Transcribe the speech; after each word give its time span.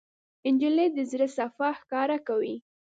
نجلۍ 0.53 0.87
د 0.97 0.99
زړه 1.11 1.27
صفا 1.37 1.69
ښکاره 1.79 2.17
کوي. 2.27 2.55